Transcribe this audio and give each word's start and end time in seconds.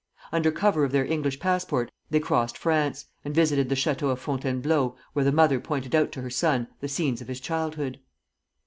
Under 0.31 0.49
cover 0.51 0.83
of 0.83 0.91
their 0.91 1.05
English 1.05 1.39
passport 1.39 1.91
they 2.09 2.19
crossed 2.19 2.57
France, 2.57 3.05
and 3.23 3.35
visited 3.35 3.69
the 3.69 3.75
Château 3.75 4.09
of 4.09 4.19
Fontainebleau, 4.19 4.95
where 5.13 5.25
the 5.25 5.31
mother 5.31 5.59
pointed 5.59 5.93
out 5.93 6.11
to 6.13 6.21
her 6.23 6.29
son 6.31 6.67
the 6.79 6.87
scenes 6.87 7.21
of 7.21 7.27
his 7.27 7.39
childhood. 7.39 7.99